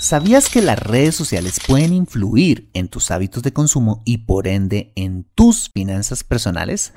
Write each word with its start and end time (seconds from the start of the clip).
¿Sabías 0.00 0.48
que 0.48 0.62
las 0.62 0.78
redes 0.78 1.14
sociales 1.14 1.60
pueden 1.68 1.92
influir 1.92 2.70
en 2.72 2.88
tus 2.88 3.10
hábitos 3.10 3.42
de 3.42 3.52
consumo 3.52 4.00
y 4.06 4.16
por 4.24 4.48
ende 4.48 4.94
en 4.96 5.24
tus 5.34 5.68
finanzas 5.74 6.24
personales? 6.24 6.94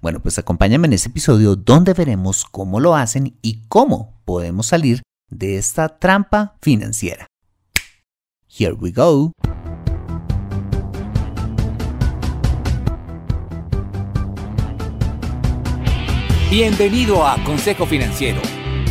Bueno, 0.00 0.20
pues 0.20 0.38
acompáñame 0.38 0.86
en 0.86 0.94
este 0.94 1.10
episodio 1.10 1.54
donde 1.54 1.92
veremos 1.92 2.46
cómo 2.50 2.80
lo 2.80 2.96
hacen 2.96 3.36
y 3.42 3.68
cómo 3.68 4.22
podemos 4.24 4.68
salir 4.68 5.02
de 5.28 5.58
esta 5.58 5.98
trampa 5.98 6.56
financiera. 6.62 7.26
Here 8.48 8.72
we 8.72 8.92
go. 8.92 9.32
Bienvenido 16.50 17.26
a 17.26 17.36
Consejo 17.44 17.84
Financiero 17.84 18.40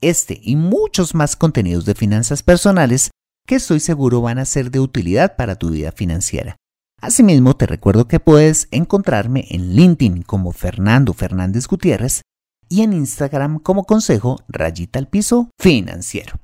este 0.00 0.40
y 0.42 0.56
muchos 0.56 1.14
más 1.14 1.36
contenidos 1.36 1.84
de 1.84 1.94
finanzas 1.94 2.42
personales 2.42 3.10
que 3.46 3.56
estoy 3.56 3.80
seguro 3.80 4.20
van 4.20 4.38
a 4.38 4.44
ser 4.44 4.70
de 4.70 4.80
utilidad 4.80 5.36
para 5.36 5.56
tu 5.56 5.70
vida 5.70 5.92
financiera. 5.92 6.56
Asimismo, 7.00 7.54
te 7.56 7.66
recuerdo 7.66 8.08
que 8.08 8.20
puedes 8.20 8.68
encontrarme 8.70 9.46
en 9.50 9.74
LinkedIn 9.74 10.22
como 10.22 10.52
Fernando 10.52 11.12
Fernández 11.12 11.66
Gutiérrez 11.66 12.22
y 12.68 12.82
en 12.82 12.92
Instagram 12.92 13.60
como 13.60 13.84
Consejo 13.84 14.40
Rayita 14.48 14.98
al 14.98 15.08
Piso 15.08 15.50
Financiero. 15.58 16.34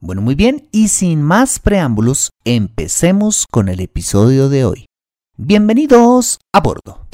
Bueno, 0.00 0.20
muy 0.20 0.34
bien, 0.34 0.68
y 0.72 0.88
sin 0.88 1.22
más 1.22 1.58
preámbulos, 1.58 2.30
empecemos 2.44 3.46
con 3.50 3.68
el 3.68 3.80
episodio 3.80 4.48
de 4.48 4.64
hoy. 4.64 4.86
Bienvenidos 5.38 6.38
a 6.52 6.60
bordo. 6.60 7.05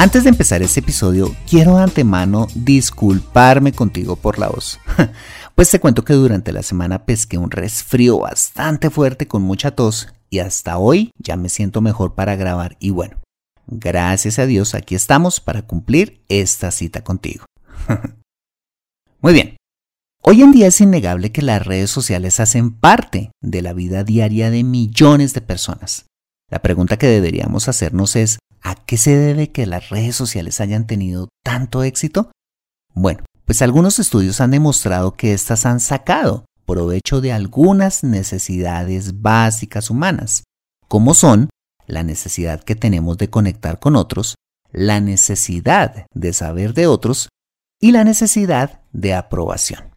Antes 0.00 0.22
de 0.22 0.30
empezar 0.30 0.62
este 0.62 0.78
episodio, 0.78 1.34
quiero 1.50 1.76
de 1.76 1.82
antemano 1.82 2.46
disculparme 2.54 3.72
contigo 3.72 4.14
por 4.14 4.38
la 4.38 4.48
voz. 4.48 4.78
Pues 5.56 5.72
te 5.72 5.80
cuento 5.80 6.04
que 6.04 6.12
durante 6.12 6.52
la 6.52 6.62
semana 6.62 7.04
pesqué 7.04 7.36
un 7.36 7.50
resfrío 7.50 8.20
bastante 8.20 8.90
fuerte 8.90 9.26
con 9.26 9.42
mucha 9.42 9.72
tos 9.72 10.06
y 10.30 10.38
hasta 10.38 10.78
hoy 10.78 11.10
ya 11.18 11.36
me 11.36 11.48
siento 11.48 11.80
mejor 11.80 12.14
para 12.14 12.36
grabar 12.36 12.76
y 12.78 12.90
bueno, 12.90 13.20
gracias 13.66 14.38
a 14.38 14.46
Dios 14.46 14.76
aquí 14.76 14.94
estamos 14.94 15.40
para 15.40 15.62
cumplir 15.62 16.22
esta 16.28 16.70
cita 16.70 17.02
contigo. 17.02 17.44
Muy 19.20 19.32
bien, 19.32 19.56
hoy 20.22 20.42
en 20.42 20.52
día 20.52 20.68
es 20.68 20.80
innegable 20.80 21.32
que 21.32 21.42
las 21.42 21.66
redes 21.66 21.90
sociales 21.90 22.38
hacen 22.38 22.70
parte 22.70 23.32
de 23.42 23.60
la 23.60 23.72
vida 23.72 24.04
diaria 24.04 24.52
de 24.52 24.62
millones 24.62 25.34
de 25.34 25.40
personas. 25.40 26.06
La 26.52 26.62
pregunta 26.62 26.98
que 26.98 27.08
deberíamos 27.08 27.66
hacernos 27.66 28.14
es, 28.14 28.38
¿A 28.62 28.74
qué 28.74 28.96
se 28.96 29.16
debe 29.16 29.50
que 29.52 29.66
las 29.66 29.88
redes 29.88 30.16
sociales 30.16 30.60
hayan 30.60 30.86
tenido 30.86 31.28
tanto 31.44 31.82
éxito? 31.82 32.30
Bueno, 32.94 33.22
pues 33.44 33.62
algunos 33.62 33.98
estudios 33.98 34.40
han 34.40 34.50
demostrado 34.50 35.16
que 35.16 35.32
éstas 35.32 35.66
han 35.66 35.80
sacado 35.80 36.44
provecho 36.66 37.22
de 37.22 37.32
algunas 37.32 38.04
necesidades 38.04 39.22
básicas 39.22 39.88
humanas, 39.88 40.44
como 40.86 41.14
son 41.14 41.48
la 41.86 42.02
necesidad 42.02 42.62
que 42.62 42.76
tenemos 42.76 43.16
de 43.16 43.30
conectar 43.30 43.78
con 43.78 43.96
otros, 43.96 44.34
la 44.70 45.00
necesidad 45.00 46.06
de 46.12 46.32
saber 46.34 46.74
de 46.74 46.86
otros 46.86 47.30
y 47.80 47.92
la 47.92 48.04
necesidad 48.04 48.82
de 48.92 49.14
aprobación. 49.14 49.94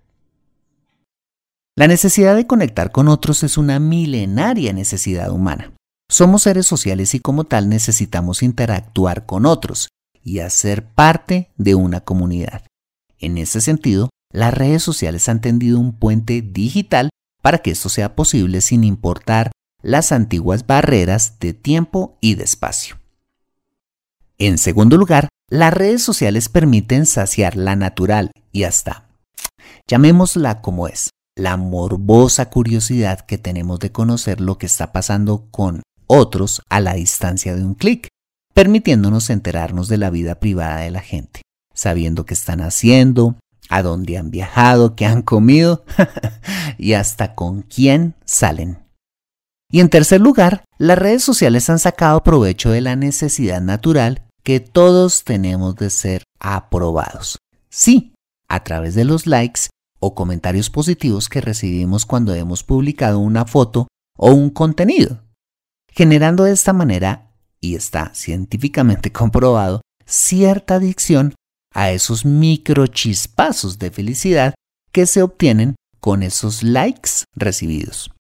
La 1.76 1.88
necesidad 1.88 2.36
de 2.36 2.48
conectar 2.48 2.92
con 2.92 3.10
otros 3.10 3.44
es 3.44 3.58
una 3.58 3.80
milenaria 3.80 4.72
necesidad 4.72 5.32
humana. 5.32 5.74
Somos 6.12 6.44
seres 6.44 6.68
sociales 6.68 7.16
y 7.16 7.22
como 7.22 7.46
tal 7.46 7.70
necesitamos 7.70 8.44
interactuar 8.44 9.26
con 9.26 9.46
otros 9.46 9.88
y 10.22 10.40
hacer 10.40 10.86
parte 10.86 11.52
de 11.56 11.74
una 11.74 12.02
comunidad. 12.02 12.64
En 13.18 13.38
ese 13.38 13.62
sentido, 13.62 14.10
las 14.30 14.54
redes 14.54 14.84
sociales 14.84 15.30
han 15.30 15.40
tendido 15.40 15.80
un 15.80 15.94
puente 15.94 16.42
digital 16.42 17.12
para 17.42 17.60
que 17.60 17.72
esto 17.72 17.88
sea 17.88 18.14
posible 18.14 18.60
sin 18.60 18.84
importar 18.84 19.54
las 19.82 20.12
antiguas 20.12 20.68
barreras 20.68 21.40
de 21.40 21.54
tiempo 21.54 22.18
y 22.20 22.36
de 22.36 22.44
espacio. 22.44 22.98
En 24.38 24.58
segundo 24.58 24.98
lugar, 24.98 25.30
las 25.50 25.74
redes 25.74 26.04
sociales 26.04 26.50
permiten 26.50 27.06
saciar 27.06 27.56
la 27.56 27.78
natural 27.78 28.32
y 28.52 28.64
hasta, 28.64 29.08
llamémosla 29.88 30.60
como 30.60 30.90
es, 30.90 31.12
la 31.38 31.56
morbosa 31.56 32.50
curiosidad 32.50 33.22
que 33.22 33.38
tenemos 33.38 33.80
de 33.80 33.94
conocer 33.94 34.42
lo 34.42 34.58
que 34.58 34.66
está 34.66 34.92
pasando 34.92 35.48
con 35.52 35.84
otros 36.12 36.62
a 36.70 36.82
la 36.82 36.94
distancia 36.96 37.56
de 37.56 37.64
un 37.64 37.74
clic, 37.74 38.10
permitiéndonos 38.54 39.30
enterarnos 39.30 39.88
de 39.88 39.98
la 39.98 40.10
vida 40.10 40.36
privada 40.36 40.82
de 40.82 40.92
la 40.92 41.00
gente, 41.00 41.42
sabiendo 41.74 42.26
qué 42.26 42.34
están 42.34 42.60
haciendo, 42.60 43.38
a 43.70 43.82
dónde 43.82 44.18
han 44.18 44.30
viajado, 44.30 44.96
qué 44.96 45.06
han 45.06 45.22
comido 45.22 45.86
y 46.78 46.94
hasta 46.94 47.34
con 47.34 47.62
quién 47.62 48.16
salen. 48.26 48.80
Y 49.72 49.80
en 49.80 49.90
tercer 49.90 50.20
lugar, 50.20 50.66
las 50.78 51.00
redes 51.00 51.24
sociales 51.24 51.70
han 51.70 51.80
sacado 51.80 52.24
provecho 52.24 52.72
de 52.72 52.82
la 52.82 52.98
necesidad 52.98 53.62
natural 53.62 54.28
que 54.44 54.60
todos 54.60 55.24
tenemos 55.24 55.78
de 55.78 55.90
ser 55.90 56.24
aprobados. 56.42 57.38
Sí, 57.70 58.14
a 58.50 58.66
través 58.66 58.96
de 58.96 59.06
los 59.06 59.28
likes 59.28 59.70
o 60.02 60.14
comentarios 60.14 60.70
positivos 60.70 61.30
que 61.30 61.40
recibimos 61.40 62.06
cuando 62.06 62.34
hemos 62.34 62.66
publicado 62.66 63.20
una 63.20 63.46
foto 63.46 63.88
o 64.18 64.32
un 64.32 64.50
contenido 64.50 65.22
generando 65.92 66.46
de 66.46 66.54
esta 66.54 66.74
manera, 66.74 67.32
y 67.60 67.76
está 67.76 68.14
científicamente 68.16 69.12
comprobado, 69.14 69.82
cierta 70.06 70.76
adicción 70.76 71.36
a 71.74 71.92
esos 71.92 72.26
microchispazos 72.26 73.80
de 73.80 73.92
felicidad 73.92 74.56
que 74.92 75.06
se 75.06 75.22
obtienen 75.22 75.76
con 76.00 76.24
esos 76.24 76.64
likes 76.64 77.24
recibidos. 77.36 78.12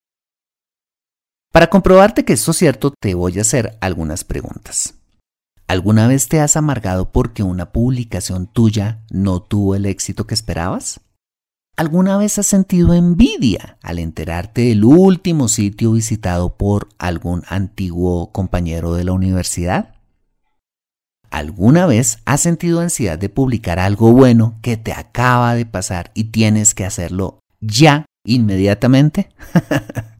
Para 1.51 1.69
comprobarte 1.69 2.23
que 2.23 2.33
esto 2.33 2.51
es 2.51 2.57
cierto, 2.57 2.93
te 3.01 3.13
voy 3.13 3.37
a 3.37 3.41
hacer 3.41 3.77
algunas 3.81 4.23
preguntas. 4.23 4.93
¿Alguna 5.67 6.07
vez 6.07 6.29
te 6.29 6.39
has 6.39 6.55
amargado 6.55 7.11
porque 7.11 7.43
una 7.43 7.71
publicación 7.71 8.47
tuya 8.47 9.03
no 9.09 9.41
tuvo 9.41 9.75
el 9.75 9.85
éxito 9.85 10.27
que 10.27 10.33
esperabas? 10.33 11.01
¿Alguna 11.77 12.17
vez 12.17 12.37
has 12.37 12.47
sentido 12.47 12.93
envidia 12.93 13.77
al 13.81 13.97
enterarte 13.97 14.61
del 14.61 14.83
último 14.83 15.47
sitio 15.47 15.93
visitado 15.93 16.55
por 16.57 16.89
algún 16.99 17.43
antiguo 17.47 18.31
compañero 18.31 18.93
de 18.93 19.05
la 19.05 19.13
universidad? 19.13 19.95
¿Alguna 21.31 21.85
vez 21.85 22.19
has 22.25 22.41
sentido 22.41 22.81
ansiedad 22.81 23.17
de 23.17 23.29
publicar 23.29 23.79
algo 23.79 24.11
bueno 24.11 24.59
que 24.61 24.75
te 24.75 24.91
acaba 24.91 25.55
de 25.55 25.65
pasar 25.65 26.11
y 26.13 26.25
tienes 26.25 26.75
que 26.75 26.85
hacerlo 26.85 27.39
ya 27.61 28.05
inmediatamente? 28.25 29.29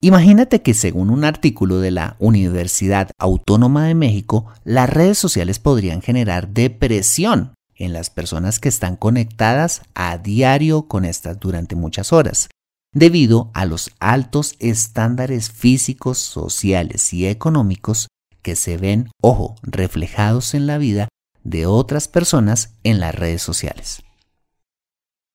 Imagínate 0.00 0.62
que 0.62 0.74
según 0.74 1.10
un 1.10 1.24
artículo 1.24 1.78
de 1.78 1.92
la 1.92 2.16
Universidad 2.18 3.10
Autónoma 3.18 3.86
de 3.86 3.94
México, 3.94 4.46
las 4.64 4.90
redes 4.90 5.18
sociales 5.18 5.60
podrían 5.60 6.02
generar 6.02 6.48
depresión 6.48 7.52
en 7.82 7.92
las 7.92 8.10
personas 8.10 8.60
que 8.60 8.68
están 8.68 8.96
conectadas 8.96 9.82
a 9.94 10.16
diario 10.16 10.82
con 10.88 11.04
estas 11.04 11.40
durante 11.40 11.74
muchas 11.74 12.12
horas, 12.12 12.48
debido 12.94 13.50
a 13.54 13.66
los 13.66 13.90
altos 13.98 14.54
estándares 14.60 15.50
físicos, 15.50 16.18
sociales 16.18 17.12
y 17.12 17.26
económicos 17.26 18.06
que 18.40 18.54
se 18.54 18.76
ven, 18.76 19.10
ojo, 19.20 19.56
reflejados 19.62 20.54
en 20.54 20.66
la 20.66 20.78
vida 20.78 21.08
de 21.42 21.66
otras 21.66 22.06
personas 22.06 22.74
en 22.84 23.00
las 23.00 23.14
redes 23.14 23.42
sociales. 23.42 24.02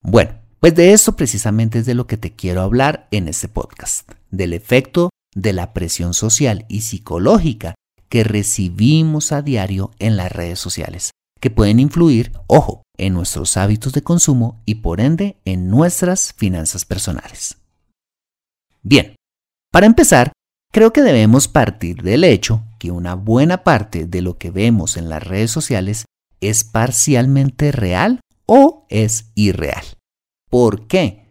Bueno, 0.02 0.32
pues 0.62 0.74
de 0.74 0.94
esto 0.94 1.18
precisamente 1.18 1.80
es 1.80 1.86
de 1.86 1.96
lo 1.96 2.08
que 2.08 2.18
te 2.18 2.34
quiero 2.34 2.62
hablar 2.62 3.08
en 3.12 3.28
este 3.28 3.50
podcast, 3.50 4.10
del 4.32 4.54
efecto 4.54 5.10
de 5.36 5.52
la 5.52 5.74
presión 5.74 6.14
social 6.14 6.66
y 6.70 6.82
psicológica 6.82 7.76
que 8.08 8.24
recibimos 8.24 9.34
a 9.34 9.42
diario 9.42 9.92
en 10.00 10.16
las 10.16 10.32
redes 10.32 10.60
sociales, 10.60 11.12
que 11.40 11.50
pueden 11.50 11.80
influir, 11.80 12.32
ojo, 12.48 12.84
en 12.98 13.14
nuestros 13.14 13.58
hábitos 13.58 13.94
de 13.94 14.02
consumo 14.02 14.62
y 14.66 14.76
por 14.76 15.00
ende 15.00 15.38
en 15.46 15.70
nuestras 15.70 16.34
finanzas 16.34 16.86
personales. 16.86 17.58
Bien, 18.82 19.16
para 19.72 19.86
empezar, 19.86 20.32
creo 20.72 20.92
que 20.92 21.02
debemos 21.02 21.48
partir 21.48 22.02
del 22.02 22.24
hecho 22.24 22.64
que 22.80 22.92
una 22.92 23.16
buena 23.16 23.64
parte 23.64 24.06
de 24.06 24.22
lo 24.22 24.38
que 24.38 24.52
vemos 24.52 24.98
en 24.98 25.10
las 25.10 25.24
redes 25.24 25.52
sociales 25.52 26.06
es 26.42 26.64
parcialmente 26.64 27.72
real 27.72 28.22
o 28.46 28.86
es 28.90 29.32
irreal. 29.36 29.84
¿Por 30.50 30.88
qué? 30.88 31.28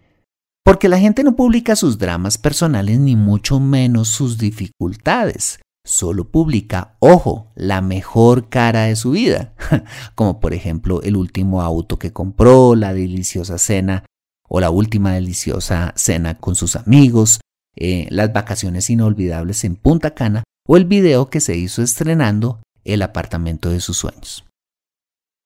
Porque 0.64 0.88
la 0.88 0.99
gente 0.99 1.23
no 1.23 1.37
publica 1.37 1.76
sus 1.76 1.99
dramas 1.99 2.38
personales 2.38 2.99
ni 2.99 3.17
mucho 3.17 3.61
menos 3.61 4.09
sus 4.09 4.37
dificultades 4.37 5.61
solo 5.87 6.31
publica, 6.31 6.97
ojo, 6.99 7.53
la 7.55 7.81
mejor 7.81 8.49
cara 8.49 8.85
de 8.85 8.97
su 8.97 9.12
vida, 9.12 9.55
como 10.15 10.41
por 10.41 10.53
ejemplo 10.53 11.00
el 11.03 11.17
último 11.17 11.62
auto 11.62 11.99
que 11.99 12.12
compró, 12.12 12.75
la 12.75 12.93
deliciosa 12.93 13.56
cena 13.56 14.05
o 14.49 14.61
la 14.61 14.71
última 14.71 15.15
deliciosa 15.15 15.93
cena 15.97 16.35
con 16.35 16.56
sus 16.56 16.77
amigos, 16.77 17.41
eh, 17.77 18.06
las 18.11 18.33
vacaciones 18.33 18.91
inolvidables 18.91 19.65
en 19.65 19.77
Punta 19.77 20.15
Cana 20.15 20.44
o 20.67 20.77
el 20.77 20.85
video 20.85 21.31
que 21.31 21.41
se 21.41 21.56
hizo 21.56 21.83
estrenando 21.83 22.61
el 22.85 23.03
apartamento 23.03 23.71
de 23.71 23.81
sus 23.81 23.97
sueños. 23.97 24.44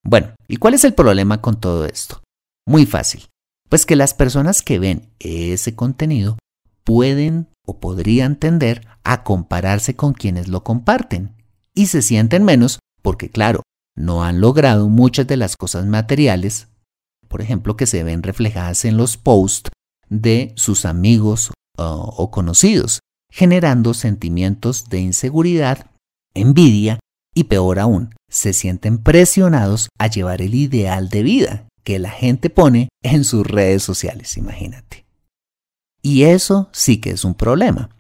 Bueno, 0.02 0.34
¿y 0.48 0.56
cuál 0.56 0.74
es 0.74 0.84
el 0.84 0.94
problema 0.94 1.40
con 1.40 1.60
todo 1.60 1.84
esto? 1.84 2.22
Muy 2.66 2.86
fácil, 2.86 3.26
pues 3.68 3.84
que 3.84 3.96
las 3.96 4.14
personas 4.14 4.62
que 4.62 4.78
ven 4.78 5.10
ese 5.18 5.74
contenido 5.74 6.38
pueden 6.84 7.48
o 7.66 7.78
podrían 7.80 8.36
tender 8.36 8.86
a 9.04 9.22
compararse 9.22 9.96
con 9.96 10.12
quienes 10.12 10.48
lo 10.48 10.64
comparten 10.64 11.36
y 11.74 11.86
se 11.86 12.02
sienten 12.02 12.44
menos 12.44 12.78
porque, 13.02 13.30
claro, 13.30 13.62
no 13.96 14.24
han 14.24 14.40
logrado 14.40 14.88
muchas 14.88 15.26
de 15.26 15.36
las 15.36 15.56
cosas 15.56 15.86
materiales, 15.86 16.68
por 17.28 17.40
ejemplo, 17.42 17.76
que 17.76 17.86
se 17.86 18.02
ven 18.02 18.22
reflejadas 18.22 18.84
en 18.84 18.96
los 18.96 19.16
posts 19.16 19.70
de 20.08 20.52
sus 20.56 20.84
amigos 20.84 21.52
o 21.76 22.30
conocidos, 22.30 23.00
generando 23.32 23.94
sentimientos 23.94 24.88
de 24.90 25.00
inseguridad, 25.00 25.86
envidia 26.34 26.98
y 27.34 27.44
peor 27.44 27.78
aún, 27.78 28.14
se 28.28 28.52
sienten 28.52 28.98
presionados 28.98 29.88
a 29.98 30.08
llevar 30.08 30.42
el 30.42 30.54
ideal 30.54 31.08
de 31.08 31.22
vida 31.22 31.68
que 31.84 31.98
la 31.98 32.10
gente 32.10 32.50
pone 32.50 32.88
en 33.02 33.24
sus 33.24 33.46
redes 33.46 33.82
sociales, 33.82 34.36
imagínate. 34.36 35.06
Y 36.02 36.24
eso 36.24 36.68
sí 36.72 36.98
que 36.98 37.10
es 37.10 37.24
un 37.24 37.34
problema. 37.34 37.90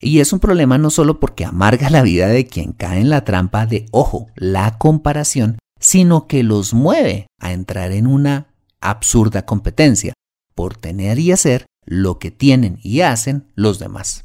Y 0.00 0.20
es 0.20 0.32
un 0.32 0.40
problema 0.40 0.78
no 0.78 0.90
solo 0.90 1.20
porque 1.20 1.44
amarga 1.44 1.90
la 1.90 2.02
vida 2.02 2.28
de 2.28 2.46
quien 2.46 2.72
cae 2.72 3.00
en 3.00 3.10
la 3.10 3.24
trampa 3.24 3.66
de, 3.66 3.86
ojo, 3.90 4.28
la 4.34 4.78
comparación, 4.78 5.58
sino 5.78 6.26
que 6.26 6.42
los 6.42 6.72
mueve 6.72 7.26
a 7.38 7.52
entrar 7.52 7.92
en 7.92 8.06
una 8.06 8.46
absurda 8.80 9.44
competencia 9.44 10.14
por 10.54 10.76
tener 10.76 11.18
y 11.18 11.32
hacer 11.32 11.66
lo 11.84 12.18
que 12.18 12.30
tienen 12.30 12.78
y 12.82 13.02
hacen 13.02 13.46
los 13.54 13.78
demás. 13.78 14.24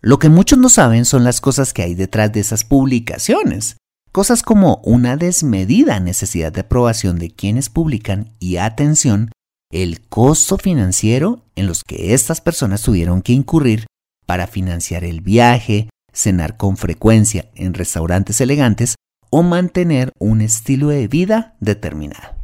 Lo 0.00 0.18
que 0.18 0.28
muchos 0.28 0.58
no 0.58 0.68
saben 0.68 1.04
son 1.04 1.24
las 1.24 1.40
cosas 1.40 1.72
que 1.72 1.82
hay 1.82 1.94
detrás 1.94 2.32
de 2.32 2.40
esas 2.40 2.64
publicaciones. 2.64 3.78
Cosas 4.12 4.42
como 4.42 4.80
una 4.84 5.16
desmedida 5.16 5.98
necesidad 6.00 6.52
de 6.52 6.60
aprobación 6.60 7.18
de 7.18 7.30
quienes 7.30 7.68
publican 7.68 8.34
y 8.38 8.58
atención 8.58 9.32
el 9.74 10.00
costo 10.02 10.56
financiero 10.56 11.42
en 11.56 11.66
los 11.66 11.82
que 11.82 12.14
estas 12.14 12.40
personas 12.40 12.82
tuvieron 12.82 13.22
que 13.22 13.32
incurrir 13.32 13.86
para 14.24 14.46
financiar 14.46 15.02
el 15.02 15.20
viaje, 15.20 15.90
cenar 16.12 16.56
con 16.56 16.76
frecuencia 16.76 17.50
en 17.56 17.74
restaurantes 17.74 18.40
elegantes 18.40 18.94
o 19.30 19.42
mantener 19.42 20.12
un 20.20 20.42
estilo 20.42 20.88
de 20.88 21.08
vida 21.08 21.56
determinado. 21.58 22.36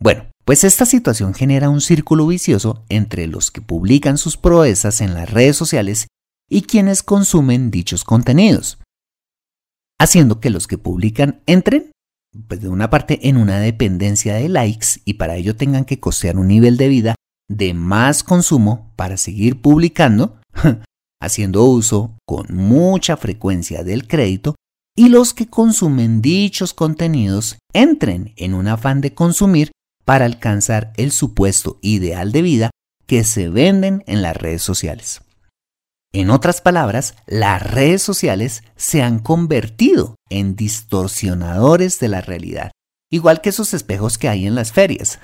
Bueno, 0.00 0.24
pues 0.46 0.64
esta 0.64 0.86
situación 0.86 1.34
genera 1.34 1.68
un 1.68 1.82
círculo 1.82 2.26
vicioso 2.26 2.84
entre 2.88 3.26
los 3.26 3.50
que 3.50 3.60
publican 3.60 4.16
sus 4.16 4.38
proezas 4.38 5.02
en 5.02 5.12
las 5.12 5.30
redes 5.30 5.56
sociales 5.56 6.06
y 6.48 6.62
quienes 6.62 7.02
consumen 7.02 7.70
dichos 7.70 8.04
contenidos, 8.04 8.78
haciendo 10.00 10.40
que 10.40 10.48
los 10.48 10.66
que 10.66 10.78
publican 10.78 11.42
entren 11.44 11.91
pues 12.48 12.60
de 12.60 12.68
una 12.68 12.90
parte 12.90 13.28
en 13.28 13.36
una 13.36 13.60
dependencia 13.60 14.34
de 14.34 14.48
likes 14.48 15.00
y 15.04 15.14
para 15.14 15.36
ello 15.36 15.56
tengan 15.56 15.84
que 15.84 16.00
costear 16.00 16.36
un 16.36 16.48
nivel 16.48 16.76
de 16.76 16.88
vida 16.88 17.14
de 17.48 17.74
más 17.74 18.22
consumo 18.22 18.92
para 18.96 19.16
seguir 19.16 19.60
publicando, 19.60 20.40
haciendo 21.20 21.64
uso 21.64 22.16
con 22.26 22.46
mucha 22.54 23.16
frecuencia 23.16 23.84
del 23.84 24.06
crédito 24.06 24.54
y 24.96 25.08
los 25.08 25.34
que 25.34 25.48
consumen 25.48 26.22
dichos 26.22 26.74
contenidos 26.74 27.58
entren 27.72 28.32
en 28.36 28.54
un 28.54 28.68
afán 28.68 29.00
de 29.00 29.14
consumir 29.14 29.70
para 30.04 30.24
alcanzar 30.24 30.92
el 30.96 31.12
supuesto 31.12 31.78
ideal 31.82 32.32
de 32.32 32.42
vida 32.42 32.70
que 33.06 33.24
se 33.24 33.48
venden 33.48 34.02
en 34.06 34.22
las 34.22 34.36
redes 34.36 34.62
sociales. 34.62 35.22
En 36.14 36.28
otras 36.28 36.60
palabras, 36.60 37.14
las 37.26 37.62
redes 37.62 38.02
sociales 38.02 38.64
se 38.76 39.02
han 39.02 39.18
convertido 39.18 40.16
en 40.28 40.56
distorsionadores 40.56 41.98
de 42.00 42.08
la 42.08 42.20
realidad, 42.20 42.70
igual 43.10 43.40
que 43.40 43.48
esos 43.48 43.72
espejos 43.72 44.18
que 44.18 44.28
hay 44.28 44.46
en 44.46 44.54
las 44.54 44.72
ferias, 44.72 45.20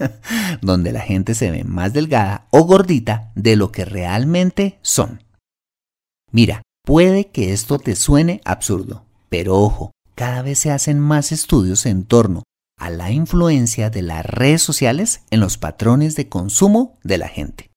donde 0.60 0.90
la 0.90 1.02
gente 1.02 1.36
se 1.36 1.52
ve 1.52 1.62
más 1.62 1.92
delgada 1.92 2.48
o 2.50 2.64
gordita 2.64 3.30
de 3.36 3.54
lo 3.54 3.70
que 3.70 3.84
realmente 3.84 4.80
son. 4.82 5.22
Mira, 6.32 6.62
puede 6.84 7.28
que 7.28 7.52
esto 7.52 7.78
te 7.78 7.94
suene 7.94 8.40
absurdo, 8.44 9.04
pero 9.28 9.56
ojo, 9.56 9.92
cada 10.16 10.42
vez 10.42 10.58
se 10.58 10.72
hacen 10.72 10.98
más 10.98 11.30
estudios 11.30 11.86
en 11.86 12.04
torno 12.04 12.42
a 12.76 12.90
la 12.90 13.12
influencia 13.12 13.88
de 13.88 14.02
las 14.02 14.26
redes 14.26 14.62
sociales 14.62 15.22
en 15.30 15.38
los 15.38 15.58
patrones 15.58 16.16
de 16.16 16.28
consumo 16.28 16.98
de 17.04 17.18
la 17.18 17.28
gente. 17.28 17.70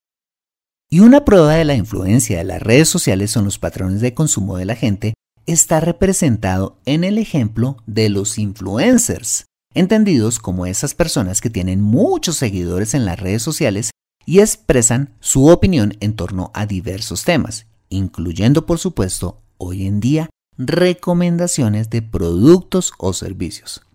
Y 0.89 1.01
una 1.01 1.25
prueba 1.25 1.55
de 1.55 1.65
la 1.65 1.75
influencia 1.75 2.37
de 2.37 2.45
las 2.45 2.61
redes 2.61 2.87
sociales 2.87 3.35
en 3.35 3.43
los 3.43 3.59
patrones 3.59 3.99
de 3.99 4.13
consumo 4.13 4.55
de 4.55 4.63
la 4.63 4.75
gente 4.75 5.15
está 5.45 5.81
representado 5.81 6.79
en 6.85 7.03
el 7.03 7.17
ejemplo 7.17 7.75
de 7.87 8.07
los 8.07 8.37
influencers, 8.37 9.47
entendidos 9.73 10.39
como 10.39 10.65
esas 10.65 10.95
personas 10.95 11.41
que 11.41 11.49
tienen 11.49 11.81
muchos 11.81 12.37
seguidores 12.37 12.93
en 12.93 13.03
las 13.03 13.19
redes 13.19 13.41
sociales 13.41 13.91
y 14.25 14.39
expresan 14.39 15.13
su 15.19 15.47
opinión 15.47 15.93
en 15.99 16.15
torno 16.15 16.51
a 16.53 16.65
diversos 16.65 17.25
temas, 17.25 17.67
incluyendo 17.89 18.65
por 18.65 18.79
supuesto 18.79 19.41
hoy 19.57 19.87
en 19.87 19.99
día 19.99 20.29
recomendaciones 20.57 21.89
de 21.89 22.01
productos 22.01 22.93
o 22.97 23.11
servicios. 23.11 23.85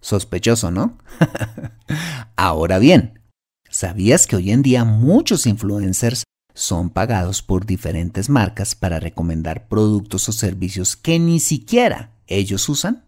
Sospechoso, 0.00 0.70
¿no? 0.70 0.96
Ahora 2.36 2.78
bien, 2.78 3.20
¿sabías 3.68 4.26
que 4.26 4.36
hoy 4.36 4.50
en 4.50 4.62
día 4.62 4.86
muchos 4.86 5.46
influencers 5.46 6.24
son 6.58 6.90
pagados 6.90 7.40
por 7.40 7.66
diferentes 7.66 8.28
marcas 8.28 8.74
para 8.74 8.98
recomendar 8.98 9.68
productos 9.68 10.28
o 10.28 10.32
servicios 10.32 10.96
que 10.96 11.20
ni 11.20 11.38
siquiera 11.38 12.16
ellos 12.26 12.68
usan. 12.68 13.04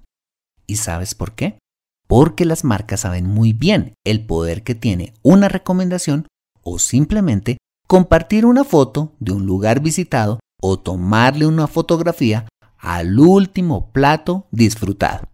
¿Y 0.68 0.76
sabes 0.76 1.16
por 1.16 1.32
qué? 1.34 1.58
Porque 2.06 2.44
las 2.44 2.62
marcas 2.62 3.00
saben 3.00 3.26
muy 3.26 3.52
bien 3.52 3.94
el 4.04 4.24
poder 4.24 4.62
que 4.62 4.76
tiene 4.76 5.14
una 5.22 5.48
recomendación 5.48 6.28
o 6.62 6.78
simplemente 6.78 7.56
compartir 7.88 8.46
una 8.46 8.62
foto 8.62 9.16
de 9.18 9.32
un 9.32 9.46
lugar 9.46 9.80
visitado 9.80 10.38
o 10.62 10.78
tomarle 10.78 11.46
una 11.46 11.66
fotografía 11.66 12.46
al 12.78 13.18
último 13.18 13.90
plato 13.90 14.46
disfrutado. 14.52 15.28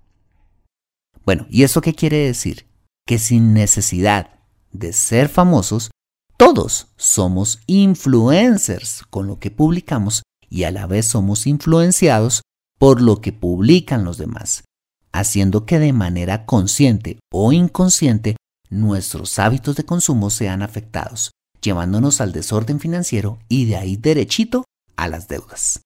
Bueno, 1.26 1.46
¿y 1.50 1.64
eso 1.64 1.82
qué 1.82 1.92
quiere 1.92 2.18
decir? 2.18 2.66
Que 3.06 3.18
sin 3.18 3.52
necesidad 3.52 4.30
de 4.72 4.94
ser 4.94 5.28
famosos, 5.28 5.90
todos 6.36 6.88
somos 6.96 7.60
influencers 7.66 9.04
con 9.10 9.26
lo 9.26 9.38
que 9.38 9.50
publicamos 9.50 10.22
y 10.48 10.64
a 10.64 10.70
la 10.70 10.86
vez 10.86 11.06
somos 11.06 11.46
influenciados 11.46 12.42
por 12.78 13.00
lo 13.00 13.20
que 13.20 13.32
publican 13.32 14.04
los 14.04 14.18
demás, 14.18 14.64
haciendo 15.12 15.64
que 15.64 15.78
de 15.78 15.92
manera 15.92 16.44
consciente 16.44 17.18
o 17.32 17.52
inconsciente 17.52 18.36
nuestros 18.68 19.38
hábitos 19.38 19.76
de 19.76 19.84
consumo 19.84 20.30
sean 20.30 20.62
afectados, 20.62 21.30
llevándonos 21.62 22.20
al 22.20 22.32
desorden 22.32 22.80
financiero 22.80 23.38
y 23.48 23.64
de 23.64 23.76
ahí 23.76 23.96
derechito 23.96 24.64
a 24.96 25.08
las 25.08 25.28
deudas. 25.28 25.80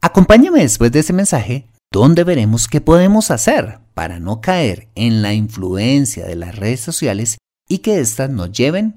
Acompáñame 0.00 0.60
después 0.60 0.92
de 0.92 1.00
ese 1.00 1.12
mensaje 1.12 1.66
donde 1.90 2.24
veremos 2.24 2.68
qué 2.68 2.80
podemos 2.80 3.30
hacer 3.30 3.80
para 3.94 4.20
no 4.20 4.40
caer 4.40 4.88
en 4.94 5.22
la 5.22 5.32
influencia 5.32 6.26
de 6.26 6.36
las 6.36 6.56
redes 6.56 6.80
sociales 6.80 7.38
y 7.68 7.78
que 7.78 7.98
éstas 8.00 8.28
nos 8.28 8.52
lleven 8.52 8.96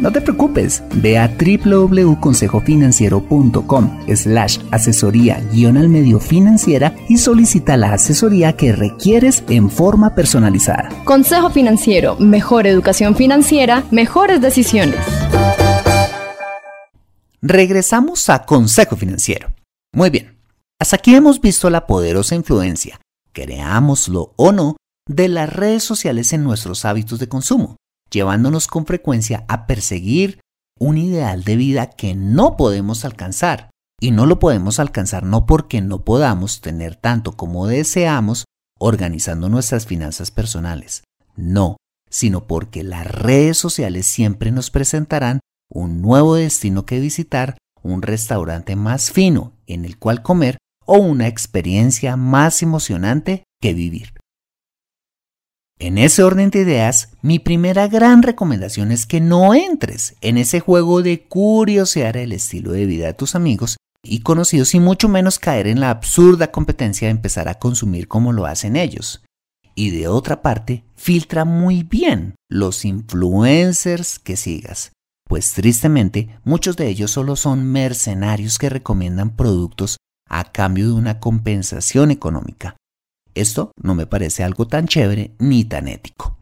no 0.00 0.10
te 0.12 0.20
preocupes, 0.20 0.82
ve 0.94 1.18
a 1.18 1.28
www.consejofinanciero.com 1.28 3.98
slash 4.14 4.58
asesoría 4.70 5.42
guion 5.52 5.76
al 5.76 5.88
medio 5.88 6.20
financiera 6.20 6.94
y 7.08 7.18
solicita 7.18 7.76
la 7.76 7.94
asesoría 7.94 8.54
que 8.54 8.70
requieres 8.72 9.42
en 9.48 9.70
forma 9.70 10.14
personalizada. 10.14 10.90
Consejo 11.04 11.50
Financiero, 11.50 12.16
mejor 12.16 12.66
educación 12.66 13.16
financiera, 13.16 13.84
mejores 13.90 14.40
decisiones. 14.40 15.00
Regresamos 17.40 18.28
a 18.30 18.44
Consejo 18.44 18.96
Financiero. 18.96 19.52
Muy 19.92 20.10
bien, 20.10 20.36
hasta 20.78 20.96
aquí 20.96 21.14
hemos 21.14 21.40
visto 21.40 21.70
la 21.70 21.86
poderosa 21.86 22.34
influencia, 22.34 23.00
creámoslo 23.32 24.32
o 24.36 24.52
no, 24.52 24.76
de 25.08 25.28
las 25.28 25.52
redes 25.52 25.82
sociales 25.82 26.32
en 26.32 26.44
nuestros 26.44 26.84
hábitos 26.84 27.18
de 27.18 27.28
consumo 27.28 27.77
llevándonos 28.10 28.66
con 28.66 28.86
frecuencia 28.86 29.44
a 29.48 29.66
perseguir 29.66 30.40
un 30.78 30.98
ideal 30.98 31.44
de 31.44 31.56
vida 31.56 31.90
que 31.90 32.14
no 32.14 32.56
podemos 32.56 33.04
alcanzar. 33.04 33.70
Y 34.00 34.12
no 34.12 34.26
lo 34.26 34.38
podemos 34.38 34.78
alcanzar 34.78 35.24
no 35.24 35.44
porque 35.44 35.80
no 35.80 36.04
podamos 36.04 36.60
tener 36.60 36.94
tanto 36.94 37.32
como 37.32 37.66
deseamos 37.66 38.44
organizando 38.78 39.48
nuestras 39.48 39.86
finanzas 39.86 40.30
personales. 40.30 41.02
No, 41.34 41.76
sino 42.08 42.46
porque 42.46 42.84
las 42.84 43.06
redes 43.06 43.58
sociales 43.58 44.06
siempre 44.06 44.52
nos 44.52 44.70
presentarán 44.70 45.40
un 45.68 46.00
nuevo 46.00 46.36
destino 46.36 46.86
que 46.86 47.00
visitar, 47.00 47.58
un 47.82 48.02
restaurante 48.02 48.76
más 48.76 49.10
fino 49.10 49.52
en 49.66 49.84
el 49.84 49.98
cual 49.98 50.22
comer 50.22 50.58
o 50.86 50.98
una 50.98 51.26
experiencia 51.26 52.16
más 52.16 52.62
emocionante 52.62 53.44
que 53.60 53.74
vivir. 53.74 54.17
En 55.80 55.96
ese 55.96 56.24
orden 56.24 56.50
de 56.50 56.62
ideas, 56.62 57.10
mi 57.22 57.38
primera 57.38 57.86
gran 57.86 58.24
recomendación 58.24 58.90
es 58.90 59.06
que 59.06 59.20
no 59.20 59.54
entres 59.54 60.16
en 60.20 60.36
ese 60.36 60.58
juego 60.58 61.02
de 61.02 61.22
curiosear 61.28 62.16
el 62.16 62.32
estilo 62.32 62.72
de 62.72 62.84
vida 62.84 63.06
de 63.06 63.14
tus 63.14 63.36
amigos 63.36 63.76
y 64.02 64.20
conocidos 64.20 64.74
y 64.74 64.80
mucho 64.80 65.08
menos 65.08 65.38
caer 65.38 65.68
en 65.68 65.78
la 65.78 65.90
absurda 65.90 66.50
competencia 66.50 67.06
de 67.06 67.12
empezar 67.12 67.48
a 67.48 67.60
consumir 67.60 68.08
como 68.08 68.32
lo 68.32 68.46
hacen 68.46 68.74
ellos. 68.74 69.22
Y 69.76 69.90
de 69.90 70.08
otra 70.08 70.42
parte, 70.42 70.82
filtra 70.96 71.44
muy 71.44 71.84
bien 71.84 72.34
los 72.50 72.84
influencers 72.84 74.18
que 74.18 74.36
sigas, 74.36 74.90
pues 75.28 75.52
tristemente 75.52 76.40
muchos 76.42 76.76
de 76.76 76.88
ellos 76.88 77.12
solo 77.12 77.36
son 77.36 77.70
mercenarios 77.70 78.58
que 78.58 78.68
recomiendan 78.68 79.36
productos 79.36 79.96
a 80.28 80.50
cambio 80.50 80.86
de 80.86 80.94
una 80.94 81.20
compensación 81.20 82.10
económica 82.10 82.74
esto 83.34 83.72
no 83.80 83.94
me 83.94 84.06
parece 84.06 84.44
algo 84.44 84.66
tan 84.66 84.86
chévere 84.86 85.34
ni 85.38 85.64
tan 85.64 85.88
ético. 85.88 86.36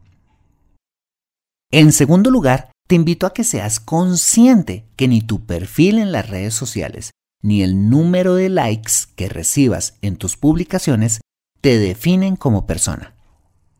En 1.71 1.91
segundo 1.91 2.31
lugar, 2.31 2.71
te 2.87 2.95
invito 2.95 3.27
a 3.27 3.33
que 3.33 3.43
seas 3.43 3.79
consciente 3.79 4.85
que 4.95 5.07
ni 5.07 5.21
tu 5.21 5.45
perfil 5.45 5.99
en 5.99 6.11
las 6.11 6.29
redes 6.29 6.53
sociales 6.53 7.11
ni 7.41 7.61
el 7.61 7.89
número 7.89 8.35
de 8.35 8.49
likes 8.49 8.93
que 9.15 9.29
recibas 9.29 9.97
en 10.01 10.15
tus 10.15 10.37
publicaciones 10.37 11.21
te 11.61 11.77
definen 11.77 12.35
como 12.35 12.65
persona. 12.65 13.15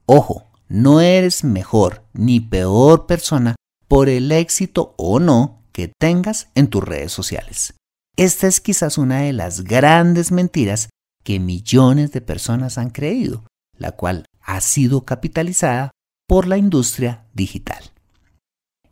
Ojo, 0.06 0.48
no 0.68 1.02
eres 1.02 1.44
mejor 1.44 2.04
ni 2.14 2.40
peor 2.40 3.06
persona 3.08 3.56
por 3.88 4.10
el 4.10 4.32
éxito 4.32 4.94
o 4.98 5.20
no 5.20 5.64
que 5.72 5.92
tengas 6.00 6.50
en 6.56 6.68
tus 6.68 6.84
redes 6.84 7.12
sociales. 7.12 7.74
Esta 8.16 8.48
es 8.48 8.60
quizás 8.60 8.98
una 8.98 9.22
de 9.22 9.34
las 9.34 9.64
grandes 9.64 10.32
mentiras 10.32 10.90
que 11.28 11.42
millones 11.42 12.14
de 12.14 12.22
personas 12.22 12.78
han 12.78 12.90
creído, 12.90 13.44
la 13.78 13.92
cual 13.92 14.28
ha 14.40 14.62
sido 14.62 15.04
capitalizada 15.04 15.92
por 16.26 16.48
la 16.48 16.58
industria 16.58 17.26
digital. 17.34 17.84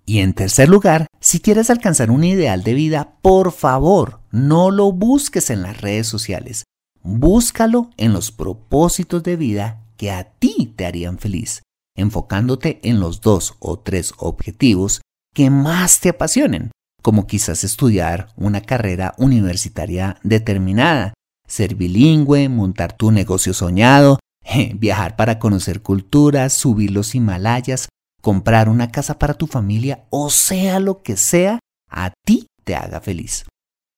Y 0.05 0.19
en 0.19 0.33
tercer 0.33 0.67
lugar, 0.67 1.07
si 1.21 1.39
quieres 1.39 1.69
alcanzar 1.69 2.11
un 2.11 2.25
ideal 2.25 2.61
de 2.61 2.73
vida, 2.73 3.15
por 3.21 3.53
favor, 3.53 4.19
no 4.31 4.69
lo 4.69 4.91
busques 4.91 5.49
en 5.49 5.61
las 5.61 5.79
redes 5.79 6.07
sociales. 6.07 6.65
Búscalo 7.03 7.89
en 7.95 8.11
los 8.11 8.33
propósitos 8.33 9.23
de 9.23 9.37
vida 9.37 9.85
que 9.95 10.11
a 10.11 10.25
ti 10.25 10.73
te 10.75 10.85
harían 10.85 11.19
feliz, 11.19 11.61
enfocándote 11.95 12.81
en 12.83 12.99
los 12.99 13.21
dos 13.21 13.55
o 13.59 13.79
tres 13.79 14.13
objetivos 14.17 14.99
que 15.33 15.49
más 15.49 16.01
te 16.01 16.09
apasionen, 16.09 16.71
como 17.01 17.27
quizás 17.27 17.63
estudiar 17.63 18.27
una 18.35 18.59
carrera 18.59 19.13
universitaria 19.19 20.19
determinada, 20.21 21.13
ser 21.47 21.75
bilingüe, 21.75 22.49
montar 22.49 22.93
tu 22.93 23.11
negocio 23.11 23.53
soñado, 23.53 24.19
viajar 24.75 25.15
para 25.15 25.39
conocer 25.39 25.81
culturas, 25.81 26.53
subir 26.53 26.91
los 26.91 27.15
Himalayas, 27.15 27.89
comprar 28.21 28.69
una 28.69 28.91
casa 28.91 29.19
para 29.19 29.35
tu 29.35 29.47
familia, 29.47 30.05
o 30.09 30.29
sea 30.29 30.79
lo 30.79 31.03
que 31.03 31.17
sea, 31.17 31.59
a 31.89 32.11
ti 32.25 32.47
te 32.63 32.75
haga 32.75 32.99
feliz. 32.99 33.45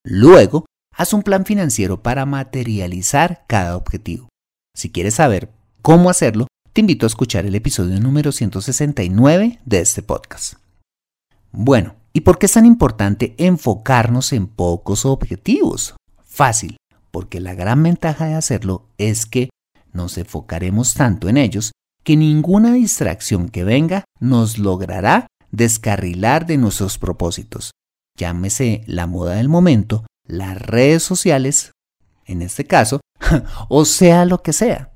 Luego, 0.04 0.66
haz 0.96 1.14
un 1.14 1.24
plan 1.24 1.46
financiero 1.46 2.02
para 2.02 2.26
materializar 2.26 3.46
cada 3.48 3.78
objetivo. 3.78 4.30
Si 4.76 4.92
quieres 4.92 5.16
saber 5.16 5.52
cómo 5.82 6.10
hacerlo, 6.10 6.48
te 6.74 6.82
invito 6.82 7.06
a 7.06 7.08
escuchar 7.08 7.46
el 7.46 7.56
episodio 7.56 8.00
número 8.00 8.32
169 8.32 9.60
de 9.66 9.80
este 9.80 10.04
podcast. 10.04 10.56
Bueno, 11.52 11.96
¿y 12.14 12.22
por 12.22 12.38
qué 12.38 12.46
es 12.46 12.54
tan 12.54 12.66
importante 12.66 13.34
enfocarnos 13.38 14.34
en 14.34 14.48
pocos 14.48 15.06
objetivos? 15.06 15.96
Fácil, 16.24 16.78
porque 17.18 17.40
la 17.40 17.56
gran 17.56 17.82
ventaja 17.82 18.28
de 18.28 18.36
hacerlo 18.36 18.86
es 19.00 19.26
que 19.26 19.50
nos 19.92 20.20
enfocaremos 20.20 20.94
tanto 20.94 21.30
en 21.30 21.38
ellos 21.38 21.72
que 22.04 22.16
ninguna 22.16 22.74
distracción 22.74 23.50
que 23.50 23.64
venga 23.64 24.04
nos 24.20 24.60
logrará 24.60 25.26
descarrilar 25.50 26.46
de 26.46 26.58
nuestros 26.58 27.00
propósitos. 27.00 27.72
Llámese 28.20 28.84
la 28.86 29.08
moda 29.08 29.34
del 29.34 29.50
momento, 29.50 30.06
las 30.28 30.62
redes 30.62 31.02
sociales, 31.02 31.72
en 32.26 32.44
este 32.44 32.68
caso, 32.68 33.02
o 33.68 33.84
sea 33.86 34.26
lo 34.26 34.44
que 34.44 34.54
sea, 34.54 34.92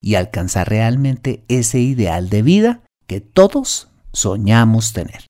y 0.00 0.14
alcanzar 0.14 0.70
realmente 0.70 1.44
ese 1.48 1.80
ideal 1.80 2.30
de 2.30 2.40
vida 2.40 2.82
que 3.06 3.20
todos 3.20 3.88
soñamos 4.14 4.94
tener. 4.94 5.26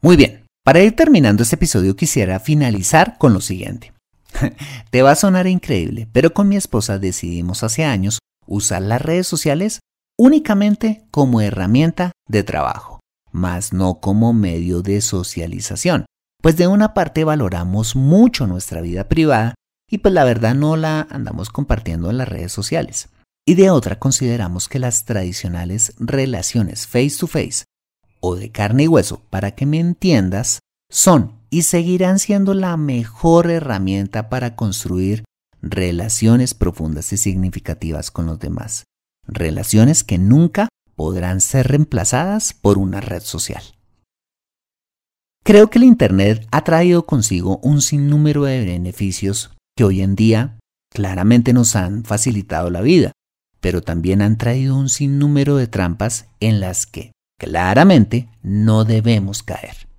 Muy 0.00 0.16
bien, 0.16 0.46
para 0.64 0.80
ir 0.80 0.94
terminando 0.94 1.42
este 1.42 1.56
episodio 1.56 1.96
quisiera 1.96 2.38
finalizar 2.38 3.18
con 3.18 3.32
lo 3.32 3.40
siguiente. 3.40 3.92
Te 4.90 5.02
va 5.02 5.12
a 5.12 5.16
sonar 5.16 5.46
increíble, 5.46 6.08
pero 6.12 6.32
con 6.32 6.48
mi 6.48 6.56
esposa 6.56 6.98
decidimos 6.98 7.62
hace 7.62 7.84
años 7.84 8.18
usar 8.46 8.82
las 8.82 9.00
redes 9.00 9.26
sociales 9.26 9.80
únicamente 10.18 11.06
como 11.10 11.40
herramienta 11.40 12.12
de 12.28 12.42
trabajo, 12.42 13.00
más 13.32 13.72
no 13.72 14.00
como 14.00 14.32
medio 14.32 14.82
de 14.82 15.00
socialización, 15.00 16.06
pues 16.42 16.56
de 16.56 16.66
una 16.66 16.94
parte 16.94 17.24
valoramos 17.24 17.96
mucho 17.96 18.46
nuestra 18.46 18.80
vida 18.80 19.08
privada 19.08 19.54
y 19.90 19.98
pues 19.98 20.14
la 20.14 20.24
verdad 20.24 20.54
no 20.54 20.76
la 20.76 21.06
andamos 21.10 21.50
compartiendo 21.50 22.10
en 22.10 22.18
las 22.18 22.28
redes 22.28 22.52
sociales. 22.52 23.08
Y 23.46 23.54
de 23.54 23.70
otra 23.70 23.98
consideramos 23.98 24.68
que 24.68 24.78
las 24.78 25.04
tradicionales 25.04 25.94
relaciones 25.98 26.86
face 26.86 27.16
to 27.18 27.26
face 27.26 27.64
o 28.20 28.36
de 28.36 28.50
carne 28.50 28.84
y 28.84 28.88
hueso, 28.88 29.22
para 29.30 29.52
que 29.52 29.66
me 29.66 29.80
entiendas, 29.80 30.60
son 30.90 31.39
y 31.50 31.62
seguirán 31.62 32.18
siendo 32.18 32.54
la 32.54 32.76
mejor 32.76 33.50
herramienta 33.50 34.28
para 34.28 34.54
construir 34.54 35.24
relaciones 35.60 36.54
profundas 36.54 37.12
y 37.12 37.16
significativas 37.16 38.10
con 38.10 38.26
los 38.26 38.38
demás. 38.38 38.84
Relaciones 39.26 40.04
que 40.04 40.16
nunca 40.16 40.68
podrán 40.94 41.40
ser 41.40 41.68
reemplazadas 41.68 42.54
por 42.54 42.78
una 42.78 43.00
red 43.00 43.22
social. 43.22 43.62
Creo 45.42 45.70
que 45.70 45.78
el 45.78 45.84
Internet 45.84 46.46
ha 46.50 46.62
traído 46.64 47.06
consigo 47.06 47.58
un 47.62 47.82
sinnúmero 47.82 48.44
de 48.44 48.64
beneficios 48.64 49.50
que 49.76 49.84
hoy 49.84 50.02
en 50.02 50.14
día 50.14 50.58
claramente 50.92 51.52
nos 51.52 51.76
han 51.76 52.04
facilitado 52.04 52.70
la 52.70 52.82
vida, 52.82 53.12
pero 53.60 53.82
también 53.82 54.22
han 54.22 54.36
traído 54.36 54.76
un 54.76 54.88
sinnúmero 54.88 55.56
de 55.56 55.66
trampas 55.66 56.26
en 56.40 56.60
las 56.60 56.86
que, 56.86 57.12
claramente 57.38 58.28
no 58.42 58.84
debemos 58.84 59.42
caer. 59.42 59.89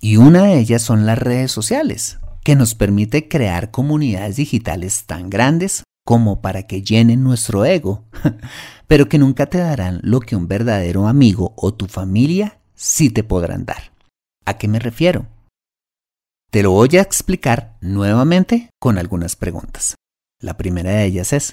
Y 0.00 0.16
una 0.16 0.44
de 0.44 0.58
ellas 0.58 0.82
son 0.82 1.06
las 1.06 1.18
redes 1.18 1.50
sociales, 1.50 2.18
que 2.44 2.54
nos 2.54 2.74
permite 2.74 3.28
crear 3.28 3.70
comunidades 3.72 4.36
digitales 4.36 5.04
tan 5.06 5.28
grandes 5.28 5.82
como 6.04 6.40
para 6.40 6.66
que 6.66 6.82
llenen 6.82 7.24
nuestro 7.24 7.64
ego, 7.64 8.04
pero 8.86 9.08
que 9.08 9.18
nunca 9.18 9.46
te 9.46 9.58
darán 9.58 10.00
lo 10.02 10.20
que 10.20 10.36
un 10.36 10.46
verdadero 10.46 11.08
amigo 11.08 11.52
o 11.56 11.74
tu 11.74 11.86
familia 11.86 12.60
sí 12.74 13.10
te 13.10 13.24
podrán 13.24 13.64
dar. 13.64 13.92
¿A 14.46 14.56
qué 14.56 14.68
me 14.68 14.78
refiero? 14.78 15.26
Te 16.50 16.62
lo 16.62 16.70
voy 16.70 16.96
a 16.96 17.02
explicar 17.02 17.76
nuevamente 17.80 18.70
con 18.80 18.96
algunas 18.96 19.36
preguntas. 19.36 19.96
La 20.40 20.56
primera 20.56 20.92
de 20.92 21.04
ellas 21.04 21.32
es, 21.32 21.52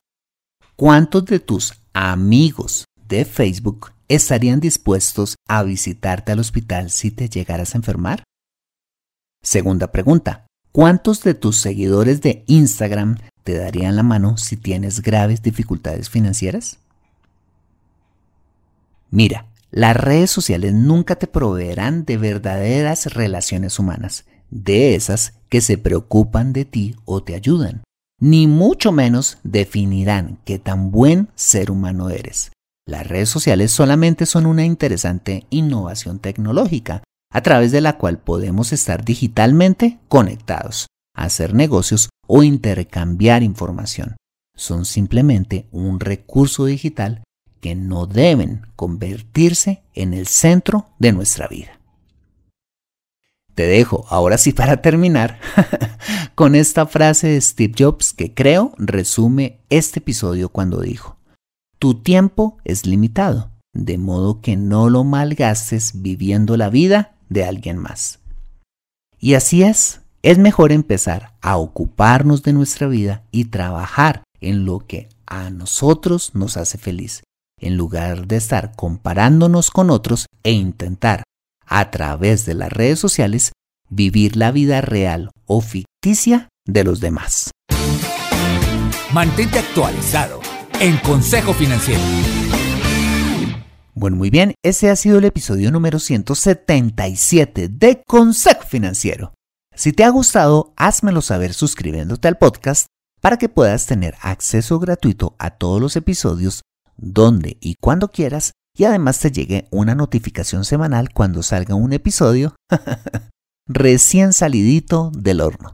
¿cuántos 0.77 1.25
de 1.25 1.39
tus 1.39 1.73
amigos 1.93 2.85
de 3.07 3.25
Facebook 3.25 3.91
estarían 4.07 4.59
dispuestos 4.59 5.35
a 5.49 5.63
visitarte 5.63 6.31
al 6.31 6.39
hospital 6.39 6.91
si 6.91 7.11
te 7.11 7.27
llegaras 7.27 7.73
a 7.73 7.79
enfermar? 7.79 8.23
Segunda 9.45 9.91
pregunta, 9.91 10.47
¿cuántos 10.71 11.21
de 11.21 11.35
tus 11.35 11.57
seguidores 11.57 12.19
de 12.21 12.43
Instagram 12.47 13.19
te 13.43 13.55
darían 13.55 13.95
la 13.95 14.01
mano 14.01 14.37
si 14.37 14.57
tienes 14.57 15.03
graves 15.03 15.43
dificultades 15.43 16.09
financieras? 16.09 16.79
Mira, 19.11 19.45
las 19.69 19.95
redes 19.95 20.31
sociales 20.31 20.73
nunca 20.73 21.17
te 21.17 21.27
proveerán 21.27 22.05
de 22.05 22.17
verdaderas 22.17 23.13
relaciones 23.13 23.77
humanas, 23.77 24.25
de 24.49 24.95
esas 24.95 25.33
que 25.47 25.61
se 25.61 25.77
preocupan 25.77 26.51
de 26.51 26.65
ti 26.65 26.95
o 27.05 27.21
te 27.21 27.35
ayudan, 27.35 27.83
ni 28.19 28.47
mucho 28.47 28.91
menos 28.91 29.37
definirán 29.43 30.39
qué 30.43 30.57
tan 30.57 30.89
buen 30.89 31.29
ser 31.35 31.69
humano 31.69 32.09
eres. 32.09 32.51
Las 32.87 33.05
redes 33.05 33.29
sociales 33.29 33.71
solamente 33.71 34.25
son 34.25 34.47
una 34.47 34.65
interesante 34.65 35.45
innovación 35.51 36.17
tecnológica 36.17 37.03
a 37.35 37.41
través 37.41 37.73
de 37.73 37.81
la 37.81 37.97
cual 37.97 38.17
podemos 38.17 38.71
estar 38.71 39.03
digitalmente 39.03 39.99
conectados, 40.07 40.87
hacer 41.13 41.53
negocios 41.53 42.09
o 42.27 42.43
intercambiar 42.43 43.43
información. 43.43 44.15
Son 44.55 44.85
simplemente 44.85 45.67
un 45.73 45.99
recurso 45.99 46.63
digital 46.63 47.23
que 47.59 47.75
no 47.75 48.05
deben 48.07 48.61
convertirse 48.77 49.83
en 49.93 50.13
el 50.13 50.27
centro 50.27 50.93
de 50.97 51.11
nuestra 51.11 51.49
vida. 51.49 51.81
Te 53.53 53.67
dejo, 53.67 54.05
ahora 54.07 54.37
sí 54.37 54.53
para 54.53 54.81
terminar, 54.81 55.37
con 56.35 56.55
esta 56.55 56.85
frase 56.85 57.27
de 57.27 57.41
Steve 57.41 57.73
Jobs 57.77 58.13
que 58.13 58.33
creo 58.33 58.71
resume 58.77 59.59
este 59.69 59.99
episodio 59.99 60.47
cuando 60.47 60.79
dijo, 60.79 61.17
tu 61.79 62.01
tiempo 62.01 62.59
es 62.63 62.85
limitado, 62.85 63.51
de 63.73 63.97
modo 63.97 64.39
que 64.39 64.55
no 64.55 64.89
lo 64.89 65.03
malgastes 65.03 66.01
viviendo 66.01 66.55
la 66.55 66.69
vida 66.69 67.14
de 67.29 67.45
alguien 67.45 67.77
más. 67.77 68.19
Y 69.19 69.33
así 69.33 69.63
es, 69.63 70.01
es 70.21 70.37
mejor 70.37 70.71
empezar 70.71 71.33
a 71.41 71.57
ocuparnos 71.57 72.43
de 72.43 72.53
nuestra 72.53 72.87
vida 72.87 73.23
y 73.31 73.45
trabajar 73.45 74.23
en 74.39 74.65
lo 74.65 74.79
que 74.79 75.09
a 75.25 75.49
nosotros 75.49 76.31
nos 76.33 76.57
hace 76.57 76.77
feliz, 76.77 77.23
en 77.59 77.77
lugar 77.77 78.27
de 78.27 78.37
estar 78.37 78.75
comparándonos 78.75 79.71
con 79.71 79.89
otros 79.89 80.27
e 80.43 80.51
intentar, 80.51 81.23
a 81.65 81.89
través 81.91 82.45
de 82.45 82.53
las 82.53 82.71
redes 82.71 82.99
sociales, 82.99 83.51
vivir 83.89 84.35
la 84.35 84.51
vida 84.51 84.81
real 84.81 85.31
o 85.45 85.61
ficticia 85.61 86.49
de 86.65 86.83
los 86.83 86.99
demás. 86.99 87.51
Mantente 89.13 89.59
actualizado 89.59 90.41
en 90.79 90.97
Consejo 90.97 91.53
Financiero. 91.53 92.01
Bueno, 93.97 94.17
muy 94.17 94.29
bien, 94.29 94.55
ese 94.61 94.89
ha 94.89 94.95
sido 94.97 95.19
el 95.19 95.23
episodio 95.23 95.71
número 95.71 95.99
177 95.99 97.69
de 97.69 98.03
Consejo 98.05 98.63
Financiero. 98.63 99.33
Si 99.73 99.93
te 99.93 100.03
ha 100.03 100.09
gustado, 100.09 100.73
házmelo 100.75 101.21
saber 101.21 101.53
suscribiéndote 101.53 102.27
al 102.27 102.37
podcast 102.37 102.87
para 103.21 103.37
que 103.37 103.47
puedas 103.47 103.85
tener 103.85 104.15
acceso 104.21 104.79
gratuito 104.79 105.37
a 105.39 105.51
todos 105.51 105.79
los 105.79 105.95
episodios 105.95 106.63
donde 106.97 107.55
y 107.61 107.75
cuando 107.79 108.09
quieras 108.09 108.51
y 108.77 108.83
además 108.83 109.19
te 109.19 109.31
llegue 109.31 109.69
una 109.71 109.95
notificación 109.95 110.65
semanal 110.65 111.13
cuando 111.13 111.41
salga 111.41 111.75
un 111.75 111.93
episodio 111.93 112.53
recién 113.65 114.33
salidito 114.33 115.09
del 115.17 115.39
horno. 115.39 115.73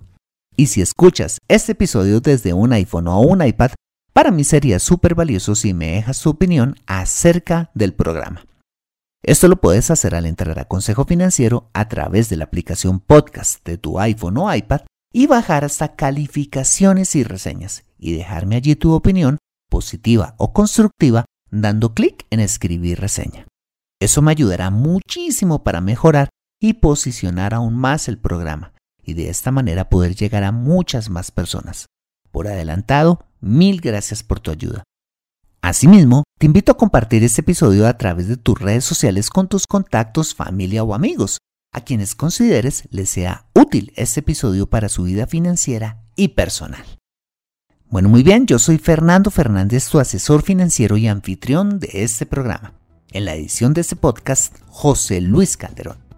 Y 0.56 0.68
si 0.68 0.82
escuchas 0.82 1.40
este 1.48 1.72
episodio 1.72 2.22
desde 2.22 2.54
un 2.54 2.72
iPhone 2.72 3.08
o 3.08 3.20
un 3.22 3.44
iPad, 3.44 3.72
para 4.14 4.32
mí 4.32 4.44
sería 4.44 4.80
súper 4.80 5.16
valioso 5.16 5.56
si 5.56 5.74
me 5.74 5.92
dejas 5.92 6.22
tu 6.22 6.30
opinión 6.30 6.76
acerca 6.86 7.72
del 7.74 7.94
programa. 7.94 8.46
Esto 9.24 9.48
lo 9.48 9.62
puedes 9.62 9.92
hacer 9.92 10.16
al 10.16 10.26
entrar 10.26 10.58
a 10.60 10.66
Consejo 10.66 11.06
Financiero 11.06 11.70
a 11.74 11.88
través 11.88 12.30
de 12.30 12.38
la 12.38 12.46
aplicación 12.46 13.00
podcast 13.00 13.64
de 13.66 13.78
tu 13.78 14.00
iPhone 14.00 14.38
o 14.38 14.54
iPad 14.54 14.82
y 15.14 15.28
bajar 15.28 15.64
hasta 15.64 15.96
calificaciones 15.96 17.16
y 17.16 17.24
reseñas 17.24 17.84
y 18.00 18.14
dejarme 18.14 18.56
allí 18.56 18.76
tu 18.76 18.94
opinión 18.94 19.38
positiva 19.70 20.36
o 20.38 20.54
constructiva 20.54 21.26
dando 21.52 21.94
clic 21.94 22.26
en 22.32 22.40
escribir 22.40 23.00
reseña. 23.00 23.46
Eso 24.00 24.22
me 24.24 24.32
ayudará 24.32 24.72
muchísimo 24.72 25.64
para 25.64 25.82
mejorar 25.82 26.30
y 26.60 26.74
posicionar 26.74 27.54
aún 27.54 27.76
más 27.76 28.08
el 28.08 28.18
programa 28.18 28.74
y 29.04 29.14
de 29.14 29.30
esta 29.30 29.52
manera 29.52 29.90
poder 29.90 30.16
llegar 30.16 30.44
a 30.44 30.52
muchas 30.52 31.10
más 31.10 31.30
personas. 31.32 31.86
Por 32.32 32.48
adelantado, 32.48 33.26
mil 33.40 33.82
gracias 33.82 34.24
por 34.24 34.40
tu 34.40 34.52
ayuda. 34.52 34.84
Asimismo, 35.62 36.24
te 36.40 36.48
invito 36.48 36.72
a 36.72 36.78
compartir 36.78 37.24
este 37.24 37.42
episodio 37.42 37.88
a 37.88 37.98
través 37.98 38.28
de 38.28 38.38
tus 38.38 38.60
redes 38.60 38.84
sociales 38.84 39.30
con 39.30 39.48
tus 39.48 39.68
contactos, 39.68 40.34
familia 40.34 40.84
o 40.84 40.96
amigos, 40.96 41.38
a 41.72 41.82
quienes 41.82 42.16
consideres 42.16 42.88
les 42.90 43.10
sea 43.10 43.46
útil 43.54 43.94
este 43.96 44.22
episodio 44.22 44.68
para 44.68 44.90
su 44.90 45.04
vida 45.04 45.28
financiera 45.28 46.02
y 46.16 46.30
personal. 46.30 46.84
Bueno, 47.90 48.10
muy 48.10 48.24
bien, 48.24 48.48
yo 48.48 48.58
soy 48.58 48.78
Fernando 48.78 49.30
Fernández, 49.30 49.90
tu 49.90 50.00
asesor 50.00 50.42
financiero 50.42 50.98
y 50.98 51.08
anfitrión 51.08 51.80
de 51.80 51.90
este 51.94 52.26
programa. 52.26 52.74
En 53.12 53.26
la 53.26 53.36
edición 53.36 53.74
de 53.74 53.82
este 53.82 53.98
podcast, 53.98 54.56
José 54.68 55.20
Luis 55.20 55.58
Calderón. 55.58 56.11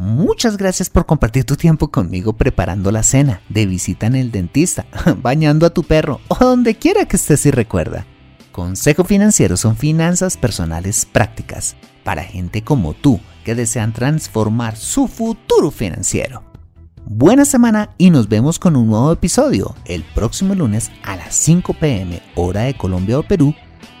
Muchas 0.00 0.56
gracias 0.56 0.88
por 0.88 1.04
compartir 1.04 1.44
tu 1.44 1.56
tiempo 1.56 1.88
conmigo 1.88 2.32
preparando 2.32 2.90
la 2.90 3.02
cena, 3.02 3.42
de 3.50 3.66
visita 3.66 4.06
en 4.06 4.14
el 4.14 4.30
dentista, 4.30 4.86
bañando 5.22 5.66
a 5.66 5.74
tu 5.74 5.82
perro 5.82 6.22
o 6.28 6.36
donde 6.42 6.74
quiera 6.74 7.04
que 7.04 7.16
estés 7.16 7.44
y 7.44 7.50
recuerda. 7.50 8.06
Consejo 8.50 9.04
Financiero 9.04 9.58
son 9.58 9.76
finanzas 9.76 10.38
personales 10.38 11.04
prácticas 11.04 11.76
para 12.02 12.24
gente 12.24 12.64
como 12.64 12.94
tú 12.94 13.20
que 13.44 13.54
desean 13.54 13.92
transformar 13.92 14.74
su 14.74 15.06
futuro 15.06 15.70
financiero. 15.70 16.44
Buena 17.04 17.44
semana 17.44 17.90
y 17.98 18.08
nos 18.08 18.26
vemos 18.26 18.58
con 18.58 18.76
un 18.76 18.86
nuevo 18.86 19.12
episodio 19.12 19.74
el 19.84 20.02
próximo 20.14 20.54
lunes 20.54 20.90
a 21.02 21.16
las 21.16 21.34
5 21.34 21.74
pm 21.74 22.22
hora 22.36 22.62
de 22.62 22.74
Colombia 22.74 23.18
o 23.18 23.22
Perú, 23.22 23.54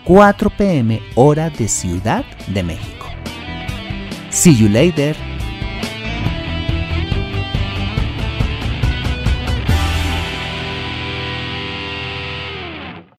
4 0.06 0.50
pm 0.56 1.02
hora 1.14 1.50
de 1.50 1.68
Ciudad 1.68 2.24
de 2.46 2.62
México. 2.62 3.04
See 4.30 4.56
you 4.56 4.70
later. 4.70 5.14